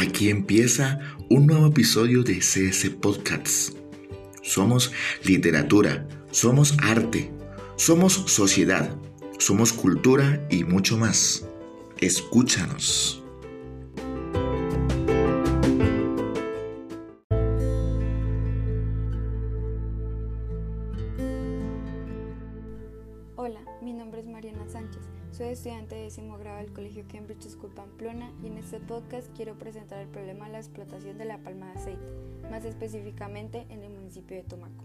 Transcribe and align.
Aquí 0.00 0.30
empieza 0.30 1.00
un 1.28 1.48
nuevo 1.48 1.66
episodio 1.66 2.22
de 2.22 2.38
CS 2.38 2.88
Podcasts. 3.02 3.74
Somos 4.42 4.92
literatura, 5.24 6.06
somos 6.30 6.76
arte, 6.80 7.32
somos 7.74 8.12
sociedad, 8.12 8.96
somos 9.40 9.72
cultura 9.72 10.46
y 10.52 10.62
mucho 10.62 10.96
más. 10.96 11.48
Escúchanos. 12.00 13.17
Hola, 23.48 23.60
mi 23.80 23.94
nombre 23.94 24.20
es 24.20 24.26
Mariana 24.26 24.68
Sánchez. 24.68 25.00
Soy 25.32 25.46
estudiante 25.46 25.94
de 25.94 26.02
décimo 26.02 26.36
grado 26.36 26.58
del 26.58 26.70
Colegio 26.70 27.06
Cambridge 27.10 27.48
School 27.48 27.72
Pamplona 27.72 28.30
y 28.42 28.48
en 28.48 28.58
este 28.58 28.78
podcast 28.78 29.34
quiero 29.34 29.54
presentar 29.54 30.00
el 30.00 30.08
problema 30.08 30.44
de 30.44 30.52
la 30.52 30.58
explotación 30.58 31.16
de 31.16 31.24
la 31.24 31.38
palma 31.38 31.72
de 31.72 31.78
aceite, 31.80 32.06
más 32.50 32.66
específicamente 32.66 33.64
en 33.70 33.84
el 33.84 33.92
municipio 33.94 34.36
de 34.36 34.42
Tumaco. 34.42 34.84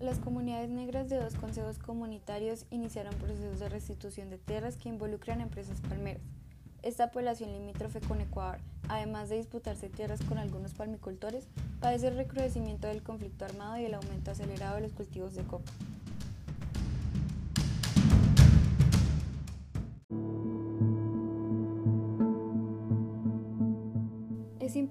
Las 0.00 0.18
comunidades 0.18 0.70
negras 0.70 1.08
de 1.08 1.16
dos 1.16 1.34
consejos 1.34 1.78
comunitarios 1.78 2.66
iniciaron 2.70 3.14
procesos 3.14 3.58
de 3.58 3.68
restitución 3.68 4.30
de 4.30 4.38
tierras 4.38 4.76
que 4.76 4.88
involucran 4.88 5.40
empresas 5.40 5.80
palmeras. 5.80 6.22
Esta 6.82 7.10
población 7.10 7.52
limítrofe 7.52 8.00
con 8.00 8.20
Ecuador, 8.20 8.58
además 8.88 9.28
de 9.28 9.36
disputarse 9.36 9.88
tierras 9.88 10.20
con 10.22 10.38
algunos 10.38 10.74
palmicultores, 10.74 11.46
padece 11.80 12.08
el 12.08 12.16
recrudecimiento 12.16 12.86
del 12.88 13.02
conflicto 13.02 13.44
armado 13.44 13.78
y 13.78 13.84
el 13.84 13.94
aumento 13.94 14.30
acelerado 14.30 14.76
de 14.76 14.82
los 14.82 14.92
cultivos 14.92 15.34
de 15.34 15.44
coca. 15.44 15.72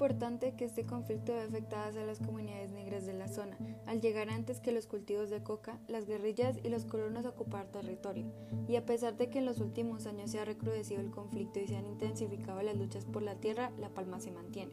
Importante 0.02 0.56
que 0.56 0.66
este 0.66 0.84
conflicto 0.84 1.32
ve 1.32 1.42
afectadas 1.42 1.96
a 1.96 2.04
las 2.04 2.18
comunidades 2.18 2.72
negras 2.72 3.06
de 3.06 3.14
la 3.14 3.28
zona, 3.28 3.56
al 3.86 4.02
llegar 4.02 4.32
antes 4.32 4.60
que 4.60 4.72
los 4.72 4.88
cultivos 4.88 5.30
de 5.30 5.44
coca, 5.44 5.78
las 5.88 6.08
guerrillas 6.08 6.58
y 6.64 6.70
los 6.70 6.86
colonos 6.86 7.24
a 7.24 7.30
ocupar 7.30 7.68
territorio. 7.68 8.26
Y 8.68 8.78
a 8.78 8.86
pesar 8.88 9.16
de 9.16 9.30
que 9.30 9.38
en 9.38 9.46
los 9.46 9.60
últimos 9.60 10.08
años 10.08 10.32
se 10.32 10.40
ha 10.40 10.46
recrudecido 10.46 11.02
el 11.02 11.12
conflicto 11.12 11.60
y 11.60 11.68
se 11.68 11.76
han 11.76 11.86
intensificado 11.86 12.64
las 12.64 12.78
luchas 12.78 13.06
por 13.06 13.22
la 13.22 13.36
tierra, 13.36 13.72
La 13.78 13.90
Palma 13.90 14.20
se 14.20 14.32
mantiene. 14.32 14.72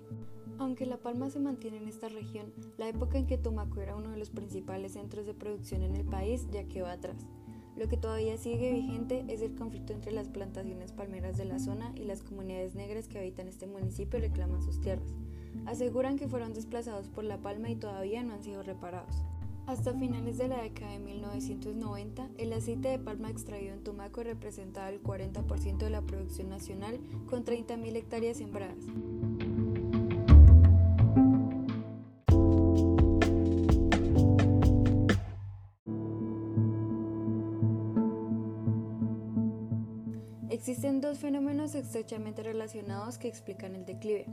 Aunque 0.56 0.86
La 0.86 0.96
Palma 0.96 1.28
se 1.28 1.40
mantiene 1.40 1.76
en 1.76 1.88
esta 1.88 2.08
región, 2.08 2.54
la 2.78 2.88
época 2.88 3.18
en 3.18 3.26
que 3.26 3.36
Tumaco 3.36 3.82
era 3.82 3.96
uno 3.96 4.12
de 4.12 4.16
los 4.16 4.30
principales 4.30 4.94
centros 4.94 5.26
de 5.26 5.34
producción 5.34 5.82
en 5.82 5.94
el 5.94 6.06
país 6.06 6.46
ya 6.50 6.64
quedó 6.64 6.86
atrás. 6.86 7.26
Lo 7.78 7.86
que 7.88 7.96
todavía 7.96 8.36
sigue 8.36 8.72
vigente 8.72 9.24
es 9.28 9.40
el 9.40 9.54
conflicto 9.54 9.92
entre 9.92 10.10
las 10.10 10.26
plantaciones 10.26 10.90
palmeras 10.90 11.36
de 11.36 11.44
la 11.44 11.60
zona 11.60 11.92
y 11.94 12.06
las 12.06 12.24
comunidades 12.24 12.74
negras 12.74 13.06
que 13.06 13.20
habitan 13.20 13.46
este 13.46 13.68
municipio 13.68 14.18
y 14.18 14.22
reclaman 14.22 14.62
sus 14.62 14.80
tierras. 14.80 15.06
Aseguran 15.64 16.18
que 16.18 16.26
fueron 16.26 16.54
desplazados 16.54 17.08
por 17.08 17.22
la 17.22 17.38
palma 17.38 17.70
y 17.70 17.76
todavía 17.76 18.24
no 18.24 18.34
han 18.34 18.42
sido 18.42 18.64
reparados. 18.64 19.14
Hasta 19.68 19.94
finales 19.94 20.38
de 20.38 20.48
la 20.48 20.60
década 20.60 20.90
de 20.90 20.98
1990, 20.98 22.30
el 22.38 22.52
aceite 22.52 22.88
de 22.88 22.98
palma 22.98 23.30
extraído 23.30 23.74
en 23.74 23.84
Tumaco 23.84 24.24
representaba 24.24 24.88
el 24.88 25.00
40% 25.00 25.76
de 25.76 25.90
la 25.90 26.02
producción 26.02 26.48
nacional 26.48 26.98
con 27.30 27.44
30.000 27.44 27.94
hectáreas 27.94 28.38
sembradas. 28.38 28.86
Existen 40.50 41.02
dos 41.02 41.18
fenómenos 41.18 41.74
estrechamente 41.74 42.42
relacionados 42.42 43.18
que 43.18 43.28
explican 43.28 43.74
el 43.74 43.84
declive, 43.84 44.24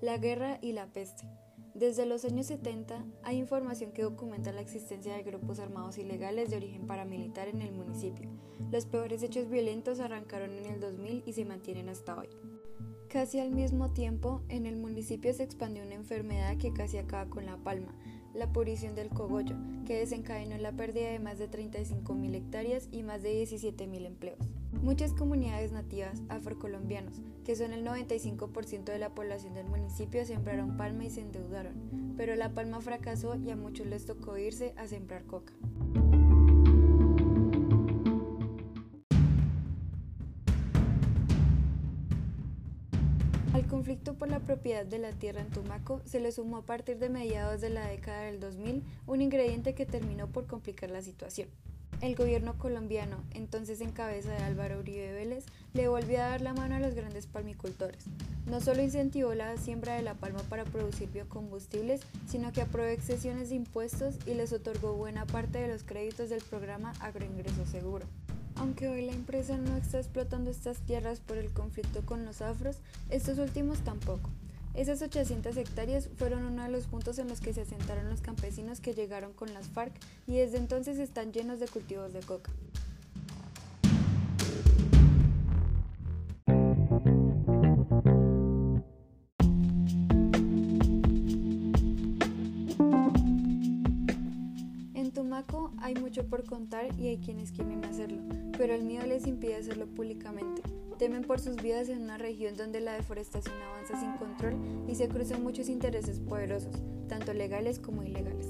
la 0.00 0.16
guerra 0.16 0.58
y 0.62 0.70
la 0.70 0.86
peste. 0.86 1.26
Desde 1.74 2.06
los 2.06 2.24
años 2.24 2.46
70 2.46 3.04
hay 3.24 3.38
información 3.38 3.90
que 3.90 4.02
documenta 4.02 4.52
la 4.52 4.60
existencia 4.60 5.14
de 5.16 5.24
grupos 5.24 5.58
armados 5.58 5.98
ilegales 5.98 6.50
de 6.50 6.58
origen 6.58 6.86
paramilitar 6.86 7.48
en 7.48 7.62
el 7.62 7.72
municipio. 7.72 8.30
Los 8.70 8.86
peores 8.86 9.24
hechos 9.24 9.50
violentos 9.50 9.98
arrancaron 9.98 10.52
en 10.52 10.66
el 10.66 10.78
2000 10.78 11.24
y 11.26 11.32
se 11.32 11.44
mantienen 11.44 11.88
hasta 11.88 12.16
hoy. 12.16 12.28
Casi 13.08 13.40
al 13.40 13.50
mismo 13.50 13.90
tiempo, 13.90 14.42
en 14.48 14.66
el 14.66 14.76
municipio 14.76 15.34
se 15.34 15.42
expandió 15.42 15.82
una 15.82 15.96
enfermedad 15.96 16.56
que 16.58 16.72
casi 16.72 16.98
acaba 16.98 17.28
con 17.28 17.44
la 17.44 17.56
palma, 17.56 17.92
la 18.34 18.52
purición 18.52 18.94
del 18.94 19.08
cogollo, 19.08 19.56
que 19.84 19.98
desencadenó 19.98 20.58
la 20.58 20.72
pérdida 20.72 21.10
de 21.10 21.18
más 21.18 21.38
de 21.38 21.50
35.000 21.50 22.34
hectáreas 22.36 22.88
y 22.92 23.02
más 23.02 23.22
de 23.22 23.42
17.000 23.42 24.06
empleos. 24.06 24.55
Muchas 24.86 25.12
comunidades 25.12 25.72
nativas 25.72 26.22
afrocolombianos, 26.28 27.20
que 27.44 27.56
son 27.56 27.72
el 27.72 27.84
95% 27.84 28.84
de 28.84 29.00
la 29.00 29.16
población 29.16 29.54
del 29.54 29.66
municipio, 29.66 30.24
sembraron 30.24 30.76
palma 30.76 31.04
y 31.04 31.10
se 31.10 31.22
endeudaron, 31.22 32.14
pero 32.16 32.36
la 32.36 32.54
palma 32.54 32.80
fracasó 32.80 33.34
y 33.34 33.50
a 33.50 33.56
muchos 33.56 33.88
les 33.88 34.06
tocó 34.06 34.38
irse 34.38 34.74
a 34.76 34.86
sembrar 34.86 35.24
coca. 35.24 35.52
Al 43.54 43.66
conflicto 43.66 44.14
por 44.14 44.28
la 44.28 44.38
propiedad 44.38 44.86
de 44.86 45.00
la 45.00 45.10
tierra 45.10 45.40
en 45.40 45.50
Tumaco 45.50 46.00
se 46.04 46.20
le 46.20 46.30
sumó 46.30 46.58
a 46.58 46.62
partir 46.64 46.98
de 46.98 47.08
mediados 47.08 47.60
de 47.60 47.70
la 47.70 47.88
década 47.88 48.20
del 48.20 48.38
2000 48.38 48.84
un 49.08 49.20
ingrediente 49.20 49.74
que 49.74 49.84
terminó 49.84 50.28
por 50.28 50.46
complicar 50.46 50.92
la 50.92 51.02
situación. 51.02 51.48
El 52.02 52.14
gobierno 52.14 52.58
colombiano, 52.58 53.16
entonces 53.32 53.80
en 53.80 53.90
cabeza 53.90 54.30
de 54.30 54.44
Álvaro 54.44 54.80
Uribe 54.80 55.14
Vélez, 55.14 55.46
le 55.72 55.88
volvió 55.88 56.18
a 56.18 56.28
dar 56.28 56.42
la 56.42 56.52
mano 56.52 56.74
a 56.74 56.80
los 56.80 56.94
grandes 56.94 57.26
palmicultores. 57.26 58.04
No 58.44 58.60
solo 58.60 58.82
incentivó 58.82 59.32
la 59.34 59.56
siembra 59.56 59.94
de 59.94 60.02
la 60.02 60.12
palma 60.12 60.40
para 60.50 60.64
producir 60.64 61.10
biocombustibles, 61.10 62.02
sino 62.28 62.52
que 62.52 62.60
aprobó 62.60 62.88
excesiones 62.88 63.48
de 63.48 63.56
impuestos 63.56 64.16
y 64.26 64.34
les 64.34 64.52
otorgó 64.52 64.92
buena 64.92 65.24
parte 65.24 65.58
de 65.58 65.68
los 65.68 65.84
créditos 65.84 66.28
del 66.28 66.42
programa 66.42 66.92
Agroingreso 67.00 67.64
Seguro. 67.64 68.04
Aunque 68.56 68.88
hoy 68.88 69.06
la 69.06 69.12
empresa 69.12 69.56
no 69.56 69.76
está 69.76 69.98
explotando 69.98 70.50
estas 70.50 70.78
tierras 70.80 71.20
por 71.20 71.38
el 71.38 71.50
conflicto 71.50 72.04
con 72.04 72.26
los 72.26 72.42
afros, 72.42 72.76
estos 73.08 73.38
últimos 73.38 73.78
tampoco. 73.80 74.30
Esas 74.76 75.00
800 75.00 75.56
hectáreas 75.56 76.10
fueron 76.18 76.44
uno 76.44 76.62
de 76.62 76.68
los 76.68 76.86
puntos 76.86 77.18
en 77.18 77.28
los 77.28 77.40
que 77.40 77.54
se 77.54 77.62
asentaron 77.62 78.10
los 78.10 78.20
campesinos 78.20 78.80
que 78.80 78.92
llegaron 78.92 79.32
con 79.32 79.54
las 79.54 79.68
FARC 79.68 79.94
y 80.26 80.36
desde 80.36 80.58
entonces 80.58 80.98
están 80.98 81.32
llenos 81.32 81.60
de 81.60 81.66
cultivos 81.66 82.12
de 82.12 82.20
coca. 82.20 82.52
En 94.92 95.10
Tumaco 95.14 95.72
hay 95.78 95.94
mucho 95.94 96.26
por 96.26 96.44
contar 96.44 96.86
y 97.00 97.06
hay 97.06 97.16
quienes 97.16 97.50
quieren 97.50 97.82
hacerlo, 97.86 98.20
pero 98.58 98.74
el 98.74 98.82
miedo 98.82 99.06
les 99.06 99.26
impide 99.26 99.56
hacerlo 99.56 99.86
públicamente. 99.86 100.60
Temen 100.98 101.24
por 101.24 101.40
sus 101.40 101.56
vidas 101.56 101.88
en 101.90 102.02
una 102.02 102.16
región 102.16 102.56
donde 102.56 102.80
la 102.80 102.94
deforestación 102.94 103.54
avanza 103.62 104.00
sin 104.00 104.12
control 104.12 104.54
y 104.88 104.94
se 104.94 105.08
cruzan 105.08 105.42
muchos 105.42 105.68
intereses 105.68 106.20
poderosos, 106.20 106.74
tanto 107.06 107.34
legales 107.34 107.78
como 107.78 108.02
ilegales. 108.02 108.46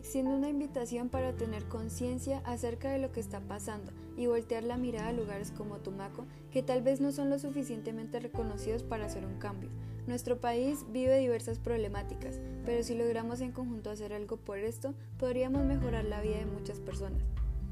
Extiendo 0.00 0.30
una 0.30 0.48
invitación 0.48 1.10
para 1.10 1.34
tener 1.34 1.66
conciencia 1.66 2.40
acerca 2.46 2.90
de 2.90 2.98
lo 2.98 3.12
que 3.12 3.20
está 3.20 3.38
pasando 3.40 3.92
y 4.16 4.28
voltear 4.28 4.64
la 4.64 4.78
mirada 4.78 5.08
a 5.08 5.12
lugares 5.12 5.50
como 5.50 5.76
Tumaco, 5.76 6.24
que 6.50 6.62
tal 6.62 6.80
vez 6.80 7.02
no 7.02 7.12
son 7.12 7.28
lo 7.28 7.38
suficientemente 7.38 8.18
reconocidos 8.18 8.82
para 8.82 9.04
hacer 9.04 9.26
un 9.26 9.38
cambio. 9.38 9.68
Nuestro 10.06 10.40
país 10.40 10.86
vive 10.90 11.18
diversas 11.18 11.58
problemáticas, 11.58 12.40
pero 12.64 12.82
si 12.82 12.94
logramos 12.94 13.42
en 13.42 13.52
conjunto 13.52 13.90
hacer 13.90 14.14
algo 14.14 14.38
por 14.38 14.56
esto, 14.56 14.94
podríamos 15.18 15.66
mejorar 15.66 16.06
la 16.06 16.22
vida 16.22 16.38
de 16.38 16.46
muchas 16.46 16.80
personas. 16.80 17.20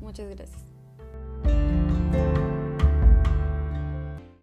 Muchas 0.03 0.29
gracias. 0.29 0.67